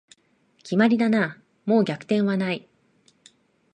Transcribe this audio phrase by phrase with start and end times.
[0.63, 2.67] 決まりだな、もう逆転はない